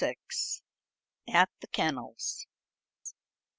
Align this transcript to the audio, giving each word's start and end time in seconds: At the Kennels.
At 1.31 1.49
the 1.59 1.67
Kennels. 1.67 2.47